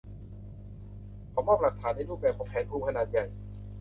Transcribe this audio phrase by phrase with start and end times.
[1.29, 3.25] เขามอบหลักฐานในรูปแบบของแผนภูมิขนาดใหญ่